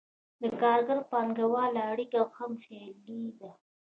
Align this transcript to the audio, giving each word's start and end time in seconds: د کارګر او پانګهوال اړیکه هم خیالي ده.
د 0.41 0.43
کارګر 0.61 0.97
او 1.01 1.07
پانګهوال 1.11 1.73
اړیکه 1.91 2.19
هم 2.37 2.51
خیالي 2.63 3.23
ده. 3.39 3.51